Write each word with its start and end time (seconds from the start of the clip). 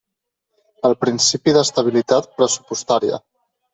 El 0.89 0.95
principi 1.03 1.55
d'estabilitat 1.57 2.33
pressupostaria. 2.41 3.21